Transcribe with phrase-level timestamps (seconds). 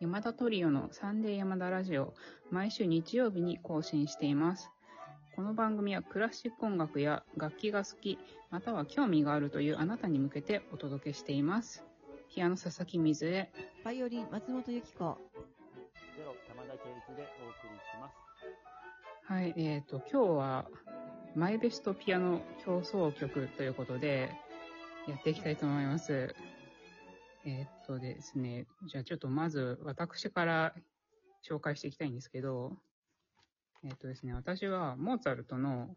[0.00, 2.14] 山田トリオのサンデー山田ラジオ、
[2.50, 4.70] 毎週日曜日に更新しています。
[5.36, 8.18] この番組はクラシック音楽や楽器が好き、
[8.48, 11.84] または興味があるというあなたに向けてお届けしています。
[12.34, 13.52] ピアノ佐々木水江、
[13.84, 15.18] バイオリン、松本由紀子。
[16.16, 19.30] ゼロ玉田圭一でお送りします。
[19.30, 20.66] はい、えっ、と、今日は、
[21.34, 24.30] マイベストピアノ競争曲ということで、
[25.06, 26.34] やっていきたいと思います。
[27.44, 30.74] えっ、とですね、じゃあちょっとまず私から
[31.48, 32.72] 紹介していきたいんですけど、
[33.82, 35.94] えっ、とですね、私はモーツァルトの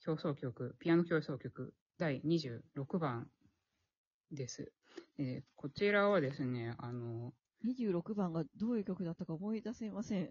[0.00, 3.28] 競争曲、ピアノ競争曲第26番
[4.30, 4.72] です。
[5.18, 7.32] えーこちらはですね、あの、
[7.64, 10.30] 26番がどういう曲だったか思い出せません。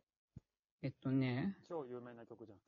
[0.84, 2.60] えっとね、超有名な曲じゃん。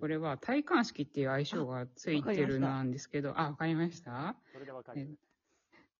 [0.00, 5.18] これは体感式っていう愛称がついてるなんですけど、あ、わかりましたそれでわかる。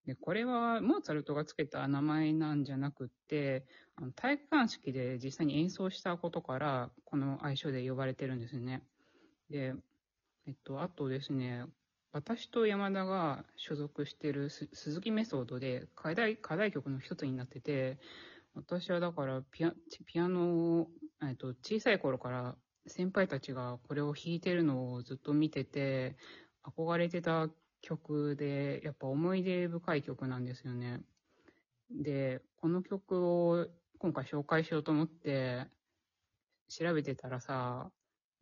[0.07, 3.65] で、これはモーツァルトがつけた名前なんじゃなくって、
[3.97, 8.83] あの体育館式で実際に演奏したことから、この愛称で呼ばれてるんですね。
[9.51, 9.75] で、
[10.47, 11.65] えっと、あとですね、
[12.13, 17.99] 私と山田が所属してる鈴木メソッドで課題、課題曲の一つになってて、
[18.55, 19.73] 私はだからピア
[20.07, 20.89] ピアノを、
[21.23, 26.17] えっと、小さい頃から先輩たちがこれを弾いてるのをずっと見てて、
[26.63, 27.49] 憧れてた
[27.85, 31.01] 曲で、やっぱ思い出深い曲なんですよね。
[31.91, 33.67] で、この曲を
[33.99, 35.67] 今回紹介しようと思って
[36.69, 37.91] 調べてたらさ、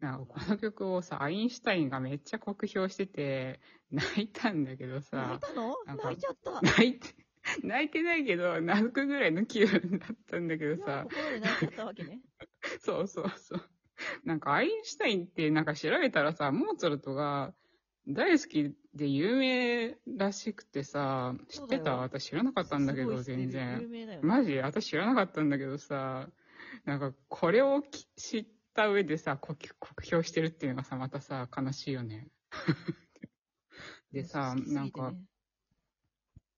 [0.01, 5.77] なんかこの曲をさ、アインシュタインがめっちゃ酷評してて、泣いたんだけど泣さい、たの？
[5.87, 6.61] 泣いちゃった。
[6.61, 7.09] 泣いて、
[7.63, 12.21] 泣いてないけど、泣くぐらいの気分だったんだけどさ、心で泣いちゃったわけね。
[12.81, 13.61] そうそうそう。
[14.25, 17.53] なんかアインシュタインってなんか調べたらさ、モーツァルトが
[18.09, 21.79] 大好きで有名らしくてさ、知ってた？
[21.79, 23.89] そうだよ私知らなかったんだけど、すごい知ってる全然有。
[23.89, 24.27] 名だよね。
[24.27, 24.59] マジ？
[24.59, 26.29] 私知らなかったんだけどさ、
[26.85, 32.29] なんかこれをき知った上でさ、酷酷評してるっていうのがさ、またさ、悲しいよね。
[34.13, 35.15] でさ、なんか、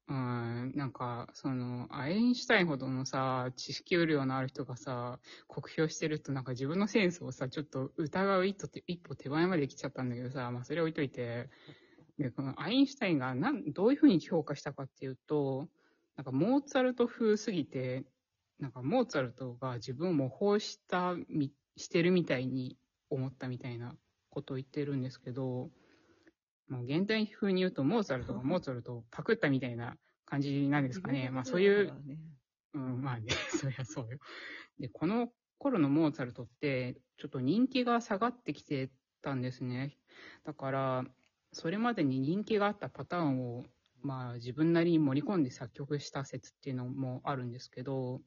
[0.06, 11.48] うん、なんか、その、アインシュタインほどのさ、知識有量のある人がさ、酷評してると、なんか自分のセンスをさ、ちょっと疑う一歩手一歩手前まで来ちゃったんだけどさ、まあそれ置いといて、
[12.18, 15.68] で、このアインシュタインがなん、どういうふうに評価したかっていうと、
[16.16, 18.04] なんかモーツァルト風すぎて、
[18.60, 22.76] なんかモーツァルトが自分を模倣したみ、してるみたいに
[23.08, 23.96] 思ったみたいな
[24.28, 25.70] ことを言ってるんですけど、
[26.68, 31.30] もう現代風に言うと、モーツァルトが モーツァルトをパクったみたいな感じなんですかね。
[31.30, 31.92] まあそういう、
[32.74, 33.26] うん、まあね、
[33.66, 34.18] そりゃそうよ。
[34.78, 38.90] で、この頃のモーツァルトって、ちょっと人気が下がってきて
[39.22, 39.98] たんですね。
[40.44, 41.04] だから、
[41.52, 43.64] それまでに人気があったパターンを、
[44.00, 48.22] まあ自分なりに盛り込んで作曲した説っていうのもあるんですけど、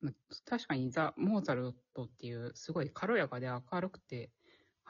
[0.00, 0.14] まあ
[0.46, 4.30] 確かにザ・モーツァルトっていうすごい軽やかで明るくて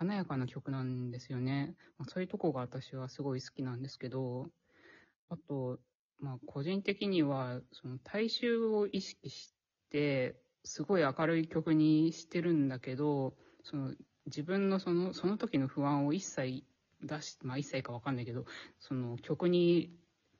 [0.00, 1.74] 華やかな曲なんですよね。
[1.98, 4.46] まあ、そういうとこが私はすごい好きなんですけど、
[5.28, 5.78] あと、
[6.18, 9.52] まあ個人的にはその大衆を意識し
[9.90, 13.94] てすごい明るい曲にしてるんだけど、その
[14.24, 16.64] 自分のそのその時の不安を一切
[17.02, 18.46] 出し、まあ一切かわかんないけど、
[18.78, 19.94] その曲に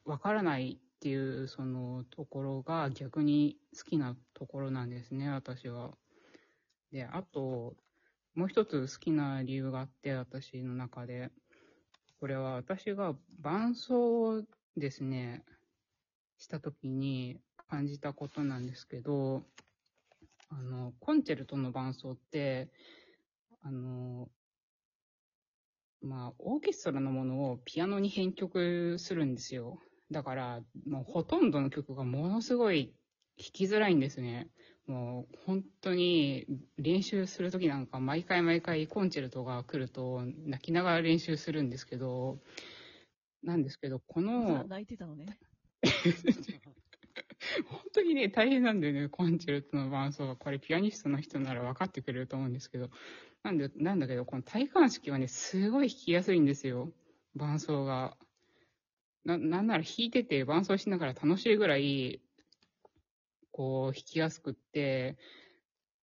[0.06, 5.90] わからないっていうそのところが逆に好きなところなんですね、私は。
[6.92, 7.74] で、あと、
[8.34, 11.30] もう一つ好きな理由があって、私の中で。
[12.20, 14.42] これは私が伴奏を
[14.76, 15.42] ですね、
[16.38, 19.42] した時に感じたことなんですけど、
[20.50, 22.68] あの、コンチェルトの伴奏って、
[23.62, 24.28] あの、
[26.02, 29.78] まあ、オーケストラのものをピアノに編曲するんですよ。
[30.10, 32.94] だから、もうほとんどの曲がものすごい
[33.40, 34.48] 弾きづらいんですね。
[34.86, 36.46] もう本当に
[36.76, 42.38] 練習するときなんか毎回毎回コンチェルトが来ると泣きながら練習するんですけど、
[43.42, 45.38] なんですけど、この、泣いてたのね。
[47.66, 50.36] 本当にね、大変なんだよね、コンチェルトの伴奏が。
[50.36, 52.90] これピアニストの人なら分かってくれると思うんですけど。
[53.42, 56.92] なんで、なんだけど、この体感式はね、すごい弾きやすいんですよ。
[57.34, 58.16] 伴奏が。
[59.24, 62.20] な、なんなら弾いてて伴奏しながら楽しいぐらい、
[63.52, 65.18] こう、弾きやすくって、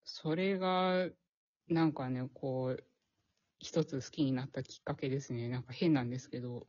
[0.04, 1.10] それが、
[1.68, 2.84] なんかね、こう、
[3.60, 5.50] 一つ好きになったきっかけですね。
[5.50, 6.68] なんか変なんですけど。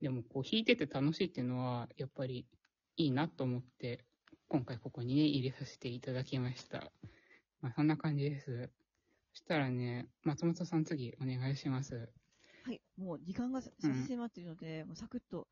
[0.00, 2.46] でも、こう、弾いてて楽しいっていうのは、やっぱり
[2.96, 4.04] いいなと思って、
[4.48, 6.92] 今回ここにね、入れさせていただきました。
[7.60, 8.70] まあ、そんな感じです。
[9.32, 12.12] そしたらね、松本さん次お願いします。
[12.62, 12.80] はい。
[12.96, 15.48] もう時間が差し迫っているので、もうサクッと、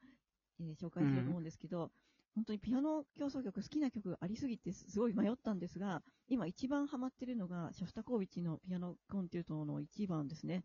[0.61, 1.91] えー紹介しようと思うんですけど、
[2.35, 10.65] 本当にピアノ競争曲、好きな曲ありすぎてすごい迷ったんですが、今一番ハマってるのが、ショスタコービッチのピアノコンテルトの1番ですね。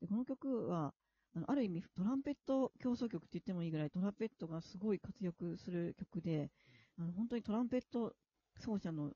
[0.00, 0.94] でこの曲は、
[1.34, 6.50] あのある意味トランペット競争曲って言ってもいいぐらい、トランペットがすごい活躍する曲で、
[6.98, 8.14] あの本当にトランペット
[8.58, 9.12] 奏者の、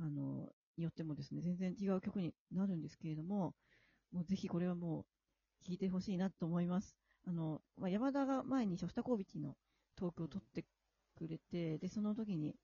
[0.00, 3.54] あの、によってもですね、全然違う曲になるんですけれども、
[4.10, 6.96] もうぜひこれはもう聴いてほしいなと思います。
[7.26, 9.54] あの、まあ、山田が前にショスタコービチの
[9.96, 10.64] トークを取って
[11.14, 12.56] くれて、で、その時に、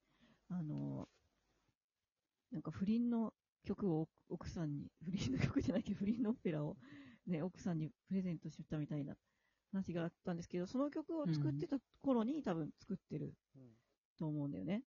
[0.49, 1.09] あの、
[2.51, 3.33] なんか不倫の
[3.65, 6.77] 曲を奥さんに、不倫の曲じゃないけど、不倫のオペラを
[7.27, 9.15] ね、奥さんにプレゼントしたみたいな
[9.73, 13.63] 話があったんですけど、その曲を作ってた頃に多分作ってるうん。
[14.19, 14.83] と思うんだよね。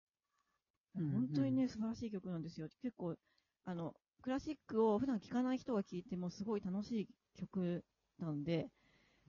[0.96, 2.68] うん本当にね、素晴らしい曲なんですよ。
[2.82, 3.16] 結構、
[3.64, 7.84] あの、クラシックを普段聴かない人が聴いてもすごい楽しい曲
[8.18, 8.68] なんで、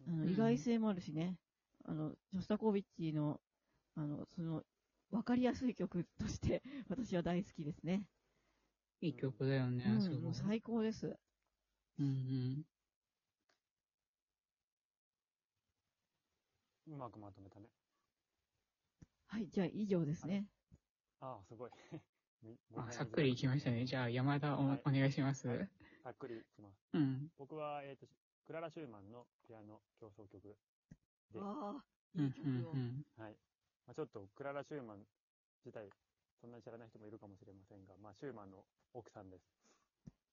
[0.07, 1.37] あのうん意外性もあるしね、
[1.85, 3.41] あの、ジョスタコービッチの、
[3.95, 4.63] あの、その、
[5.11, 8.05] わかりやすい曲として、 私は大好きですね。
[9.01, 11.17] いい曲だよね、うん、もう最高です。
[11.99, 12.65] うんうん。
[16.87, 17.69] うまくまとめたね。
[19.27, 20.47] はい、じゃあ以上ですね。
[21.19, 21.71] ああ、すごい。
[22.43, 23.85] みあ、さっくりいきましたね。
[23.85, 25.47] じゃあ、山田お,、はいお願いします。
[25.47, 25.69] はい
[26.03, 26.77] さっくりいきます。
[26.93, 27.31] うん。
[27.35, 28.05] 僕は、えっ、と、
[28.45, 30.55] クララ・シューマンのピアノ競争曲
[31.33, 32.71] で、はああ、うんいい曲を。
[32.73, 33.31] うんうん。
[33.31, 33.37] い。
[33.87, 35.05] まあ、ちょっと、クララ・シューマン
[35.63, 35.89] 自体、
[36.41, 39.45] そんなに知らない人もいるかもしれませんが、まあ、シューマンの奥さんです。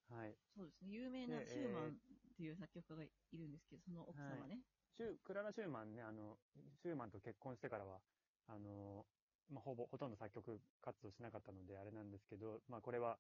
[0.08, 0.36] はい。
[0.56, 0.92] そうですね。
[0.92, 1.92] 有名なでシューマンっ
[2.36, 4.60] ていう作曲家がいるんですけど、その奥様ね。
[4.96, 6.36] シュークララ・シューマンね、あの、
[6.82, 8.00] シューマンと結婚してからは、
[8.48, 9.04] あの、
[9.48, 13.16] まあ、ほぼ、ほとんど作曲活動しなかったので、あれなんですけど、まあ、これは、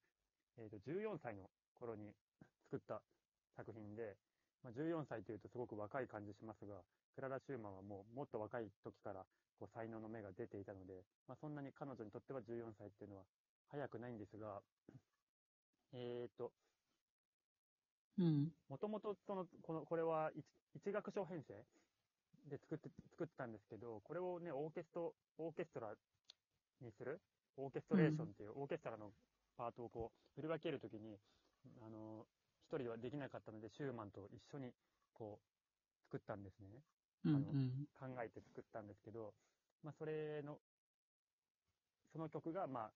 [0.58, 2.12] えっ、と、14歳の頃に
[2.68, 3.02] 作った
[3.56, 4.16] 作品で、
[4.62, 6.82] まあ、14歳というとすごく若い感じしますが、
[7.14, 9.24] クララ・シューマンはもう、もっと若い時から、
[9.58, 13.22] こう、才能の芽が出ていたので、まあ、そんなに彼女にとっては14歳っていうのは、
[13.70, 14.60] 早くないんですが、
[15.92, 16.52] えっ、と、
[18.18, 18.52] うん。
[18.68, 20.44] もともと、その、この、これは一
[20.74, 21.54] 一楽章編成
[22.48, 25.94] で作って、作ってたんですけど、これをね、オーケスト、オーケストラ
[26.80, 27.20] にする、
[27.56, 29.12] オーケストレーションっていう、オーケストラの
[29.56, 31.18] パートをこう、振り分けるときに、
[31.84, 32.26] あの、
[32.64, 34.72] 一人ではできなかったので、シューマンと一緒に、
[35.12, 36.68] こう、作ったんですね。
[37.26, 37.86] あのん。
[37.98, 39.34] 考えて作ったんですけど、
[39.82, 40.58] まあ、それの、
[42.12, 42.92] その曲が、まあ、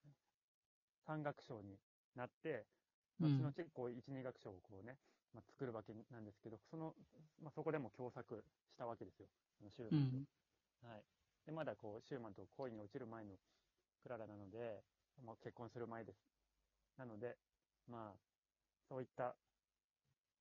[1.07, 1.79] 三楽章に
[2.15, 2.67] なって、
[3.21, 4.99] 後うん々こう、一、二楽章をこうね、
[5.35, 6.95] まあ、作るわけなんですけど、その、
[7.43, 9.29] まあ、そこでも共作したわけですよ。
[9.61, 10.19] あのシューうマンと。
[10.19, 10.27] ん。
[10.83, 11.05] はい。
[11.47, 13.37] で、まだこう、シューマンと恋に落ちる前の
[14.03, 14.83] クララなので、
[15.25, 16.19] まあ、結婚する前です。
[16.99, 17.37] なので、
[17.89, 18.19] まあ、
[18.89, 19.37] そういった、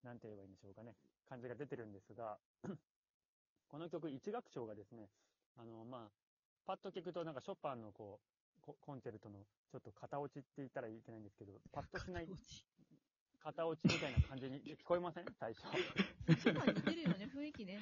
[0.03, 0.95] なんて言えばいいんでしょうかね、
[1.27, 2.37] 感じが出てるんですが、
[3.67, 5.09] この曲、一楽章がですね、
[5.57, 6.11] あの、まあ、
[6.65, 9.39] パッと聞くとなんかショパンのこう、ココンチェルトの
[9.71, 12.27] ちょっと型落ちって言ったらいけないんですけど、パッとしない
[13.43, 15.25] 型落ちみたいな感じに 聞こえません？
[15.39, 15.65] 最初。
[16.73, 17.79] 似てるよね、 雰囲気ね。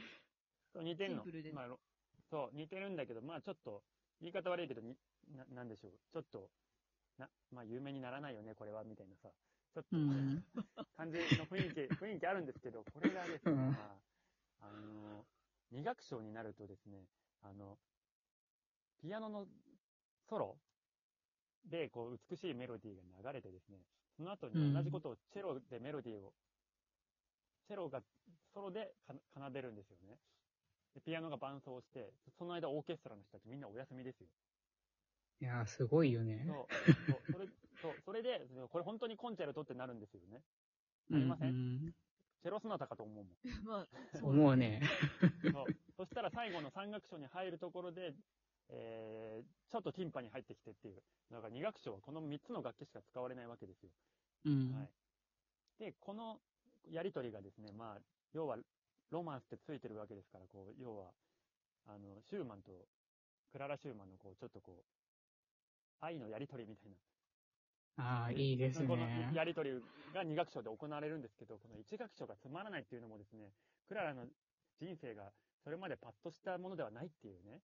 [0.74, 1.24] そう似てんの。
[1.54, 1.80] まあ、ろ
[2.30, 3.84] そう、似てるんだけど、まあちょっと、
[4.20, 4.98] 言い方悪いけど、に
[5.36, 5.92] な、なんでしょう？
[6.12, 6.50] ちょっと、
[7.18, 9.30] な、まあ有名にならないよね、これは、みたいなさ。
[9.74, 10.44] ちょっと、うん。
[10.98, 13.98] 感じの雰囲気、 雰囲気あるんですけど、これがですね、うんま
[14.62, 15.26] あ、あの、
[15.74, 17.04] 二楽章になるとですね、
[17.42, 17.78] あの、
[19.02, 19.48] ピアノの
[20.30, 20.56] ソロ
[21.70, 23.80] で、こう、美しいメロディーが流れてですね、
[24.16, 26.32] その後に同じことをチェロでメロディーを、
[27.68, 28.02] チェロが
[28.54, 30.16] ソロでか奏でるんですよね。
[30.94, 34.28] で、ピアノが伴奏して、その間オーケストラの人たちみんなお休みですよ。
[35.42, 36.46] いやー、すごいよね。
[36.48, 36.68] そう、
[37.12, 37.48] そう、それ、
[37.82, 40.40] そう、それで、これ本当にコンチェルトってなるんですよね。
[41.10, 41.50] なりません？
[41.50, 41.94] うん
[42.44, 43.28] チェロソナタかと思うもん。
[43.64, 44.82] まあ、うんそう思うね。
[45.50, 45.66] そう。
[45.96, 48.14] そしたら最後の三楽章に入るところで、
[48.68, 51.02] えー、ちょっとティンパに入ってきてっていう。
[51.32, 53.92] だから二楽章はこの三つの楽器しか使われないわけですよ。
[54.44, 54.74] うん。
[54.74, 54.90] はい。
[55.80, 56.42] で、この
[56.90, 58.02] やりとりがですね、まあ、
[58.34, 58.58] 要は、
[59.10, 61.14] ロマンスってついてるわけですから、こう、要は、
[61.86, 62.90] あの、シューマンと、
[63.52, 64.86] クララ・シューマンの、こう、ちょっとこう、
[66.02, 66.98] 愛のやりとりみたいな。
[67.98, 69.32] ああ、いいですこのね。
[69.34, 69.72] やりとり
[70.14, 73.52] が二楽章で行われるんですけど、この一楽章がつまらないっていうのもですね、
[73.88, 74.26] クララの
[74.82, 75.32] 人生が
[75.64, 77.62] それまでパッとしたものではないっていうね、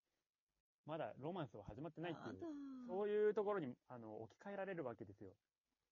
[0.86, 2.40] まだロマンスは始まってないっていう、
[2.88, 5.32] そういうところにあの置き換えられるわけですよ。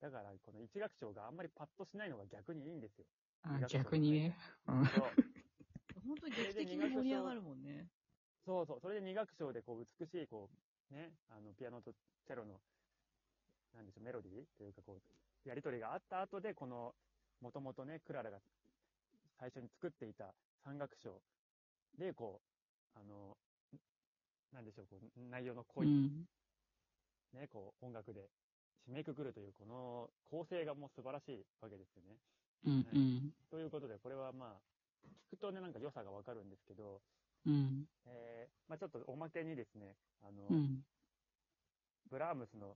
[0.01, 3.06] だから、この一楽章があんまりパッとしないのが逆にいいんですよ。
[3.44, 4.38] あ逆にね。
[4.67, 5.03] うんそう
[6.08, 7.88] 本当に劇的に盛り上がるもんね。
[8.46, 10.50] そうそう、それで二楽章でこう美しい、こ
[10.91, 12.62] う、ね、あの、ピアノとチェロの、
[13.76, 14.98] なんでしょう、メロディーというか、こ
[15.46, 16.94] う、やりとりがあった後で、この、
[17.42, 18.40] もともとね、クララが
[19.40, 20.34] 最初に作っていた
[20.64, 21.22] 三楽章
[21.98, 22.42] で、こ
[22.96, 23.38] う、あの、
[24.54, 26.26] なんでしょう、こう、内容の濃い、うん。
[27.34, 28.30] ね、こう、音楽で
[28.88, 32.18] 締めくくるという、この構成がもう素晴らしいわけですよね。
[32.66, 32.88] うん。
[32.94, 33.34] うん。
[33.52, 37.02] ということで、これはまあ、聞くとね、なんか良さがわかるんですけど、
[37.46, 37.86] うん。
[38.06, 40.84] えー、まあちょっとおまけにですね、あの、うん。
[42.10, 42.76] ブラームスの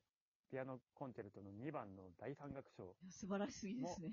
[0.52, 2.94] ピアノコンチェルトの2番の第三楽章。
[3.10, 4.12] 素晴らしすぎですね。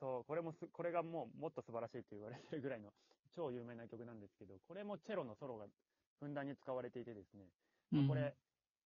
[0.00, 2.90] そう、これもす、これがもうもっと素晴らしいと言われてるぐらいの
[3.36, 5.68] 超有名な曲なんですけど、これもチェロのソロが
[6.18, 7.50] ふんだんに使われていてですね、
[7.90, 8.34] まあこれ、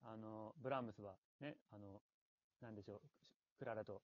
[0.02, 2.02] あの、ブラームスはね、あの、
[2.60, 3.00] なんでしょう、
[3.58, 4.02] クララと、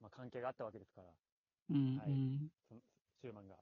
[0.00, 1.12] まあ、関係があったわけですから、
[1.70, 1.98] うん。
[1.98, 2.52] はいうん。
[2.68, 2.80] その
[3.20, 3.58] シューマンが。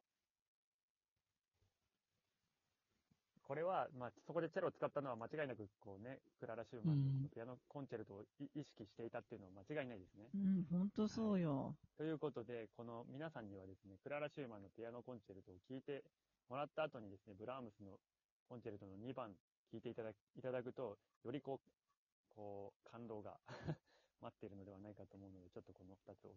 [3.44, 10.32] これは、まあ、そこでチェロを使ったのは間違いなく、こうね、クララ・シューマンうんのピアノコンチェルトをい意識していたっていうのは間違いないですね。
[10.32, 11.76] うん、ほんとそうよ。
[11.96, 16.04] ということで、この皆さんにはですね、クララ・シューマンのピアノコンチェルトを聴いて
[16.48, 18.00] もらった後にですね、ブラームスの
[18.48, 19.36] コンチェルトの2番
[19.70, 23.36] 聴いていただいただくと、よりこう、こう、感動が
[24.24, 26.32] 待っているのではないかと思うので、ちょっとこの2つを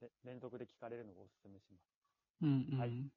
[0.00, 1.82] で連続で聴かれるのをお勧めします。
[2.42, 2.68] うん。
[2.72, 2.78] うん。
[2.78, 3.10] はい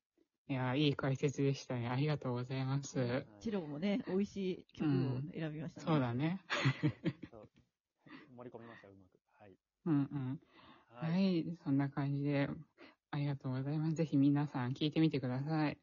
[0.50, 1.88] いや、いい解説でしたね。
[1.88, 3.00] ありがとうございます。
[3.00, 4.92] はいチロもね、美味しい曲を
[5.34, 5.86] 選びましたね。
[5.88, 6.40] そうだね。
[7.32, 7.50] そう
[8.38, 9.20] 盛り込みました、うまく。
[9.40, 9.56] はい。
[9.86, 10.40] うんうん。
[10.90, 11.08] は。
[11.08, 11.58] はいい。
[11.64, 12.50] そんな感じで、
[13.12, 13.96] ありがとうございます。
[13.96, 15.78] ぜひ皆さん聞いてみてください。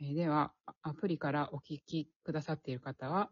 [0.00, 3.30] えーでは、あアプリからお聞きくださっている方は、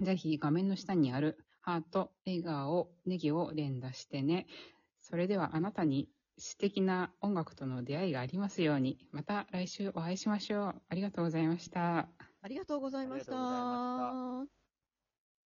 [0.00, 4.46] ぜひ画面の下にあるハート、笑顔、ネギを連打してね。
[5.00, 10.82] それではあなたに素敵な音楽との出会いがありますように、また来週お会いしましょう。
[10.88, 12.08] ありがとうございました。
[12.42, 14.57] ありがとうございました。